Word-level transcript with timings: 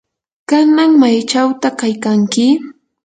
¿kanan 0.49 0.91
maychawta 1.01 1.67
kaykanki? 1.79 2.45